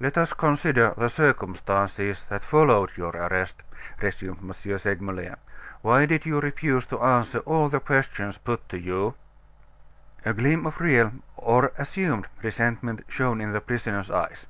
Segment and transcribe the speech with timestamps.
[0.00, 3.62] "Let us consider the circumstances that followed your arrest,"
[4.00, 4.50] resumed M.
[4.76, 5.36] Segmuller.
[5.82, 9.14] "Why did you refuse to answer all the questions put to you?"
[10.24, 14.46] A gleam of real or assumed resentment shone in the prisoner's eyes.